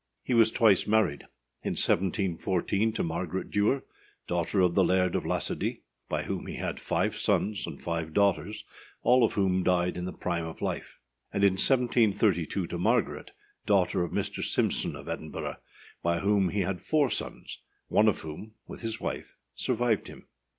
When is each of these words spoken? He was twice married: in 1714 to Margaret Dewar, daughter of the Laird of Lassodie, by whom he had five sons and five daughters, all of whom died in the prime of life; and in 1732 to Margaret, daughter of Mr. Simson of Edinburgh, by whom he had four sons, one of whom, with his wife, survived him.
He 0.23 0.33
was 0.33 0.49
twice 0.49 0.87
married: 0.87 1.27
in 1.61 1.73
1714 1.73 2.91
to 2.93 3.03
Margaret 3.03 3.51
Dewar, 3.51 3.83
daughter 4.25 4.59
of 4.61 4.73
the 4.73 4.83
Laird 4.83 5.13
of 5.15 5.27
Lassodie, 5.27 5.83
by 6.09 6.23
whom 6.23 6.47
he 6.47 6.55
had 6.55 6.79
five 6.79 7.15
sons 7.15 7.67
and 7.67 7.79
five 7.79 8.11
daughters, 8.11 8.65
all 9.03 9.23
of 9.23 9.33
whom 9.33 9.61
died 9.61 9.97
in 9.97 10.05
the 10.05 10.11
prime 10.11 10.47
of 10.47 10.59
life; 10.59 10.97
and 11.31 11.43
in 11.43 11.53
1732 11.53 12.65
to 12.65 12.77
Margaret, 12.79 13.29
daughter 13.67 14.01
of 14.01 14.11
Mr. 14.11 14.43
Simson 14.43 14.95
of 14.95 15.07
Edinburgh, 15.07 15.57
by 16.01 16.17
whom 16.17 16.49
he 16.49 16.61
had 16.61 16.81
four 16.81 17.11
sons, 17.11 17.59
one 17.87 18.07
of 18.07 18.21
whom, 18.21 18.55
with 18.65 18.81
his 18.81 18.99
wife, 18.99 19.35
survived 19.53 20.07
him. 20.07 20.25